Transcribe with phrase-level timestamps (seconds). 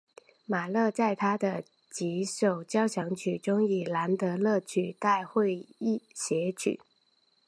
[0.47, 5.63] 马勒在他的几首交响曲中以兰德勒取代诙
[6.15, 6.79] 谐曲。